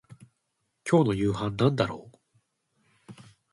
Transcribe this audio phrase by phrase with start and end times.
[0.89, 2.17] 今日の夕飯なんだろう